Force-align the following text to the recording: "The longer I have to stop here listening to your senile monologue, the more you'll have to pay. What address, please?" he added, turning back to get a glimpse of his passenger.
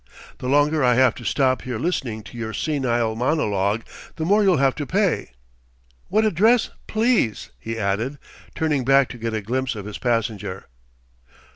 "The 0.39 0.49
longer 0.49 0.83
I 0.83 0.95
have 0.95 1.13
to 1.13 1.23
stop 1.23 1.61
here 1.61 1.77
listening 1.77 2.23
to 2.23 2.35
your 2.35 2.53
senile 2.53 3.15
monologue, 3.15 3.83
the 4.15 4.25
more 4.25 4.41
you'll 4.41 4.57
have 4.57 4.73
to 4.77 4.87
pay. 4.87 5.29
What 6.07 6.25
address, 6.25 6.71
please?" 6.87 7.51
he 7.59 7.77
added, 7.77 8.17
turning 8.55 8.83
back 8.83 9.09
to 9.09 9.19
get 9.19 9.35
a 9.35 9.41
glimpse 9.43 9.75
of 9.75 9.85
his 9.85 9.99
passenger. 9.99 10.65